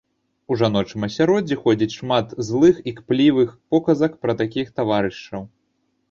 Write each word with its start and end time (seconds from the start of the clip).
У 0.53 0.55
жаночым 0.59 1.03
асяроддзі 1.07 1.57
ходзіць 1.65 1.95
шмат 1.99 2.33
злых 2.47 2.79
і 2.91 2.93
кплівых 2.99 3.49
показак 3.75 4.17
пра 4.25 4.33
такіх 4.41 4.73
таварышаў. 4.79 5.45